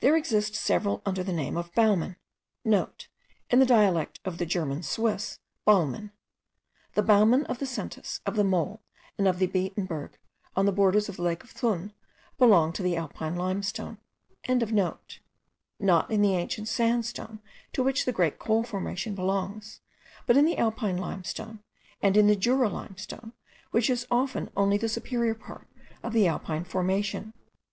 [0.00, 2.16] There exist several under the name of baumen,*
[2.46, 2.64] (*
[3.52, 6.10] In the dialect of the German Swiss, Balmen.
[6.94, 8.82] The Baumen of the Sentis, of the Mole,
[9.16, 10.18] and of the Beatenberg,
[10.56, 11.92] on the borders of the lake of Thun,
[12.38, 13.98] belong to the Alpine limestone.)
[14.48, 17.40] not in the ancient sandstone
[17.72, 19.80] to which the great coal formation belongs,
[20.26, 21.60] but in the Alpine limestone,
[22.02, 23.32] and in the Jura limestone,
[23.70, 25.68] which is often only the superior part
[26.02, 27.32] of the Alpine formation.